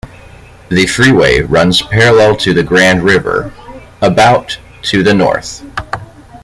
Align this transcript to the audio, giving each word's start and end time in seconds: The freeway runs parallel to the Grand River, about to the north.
The 0.69 0.87
freeway 0.87 1.41
runs 1.41 1.83
parallel 1.83 2.35
to 2.37 2.55
the 2.55 2.63
Grand 2.63 3.03
River, 3.03 3.51
about 4.01 4.57
to 4.85 5.03
the 5.03 5.13
north. 5.13 5.63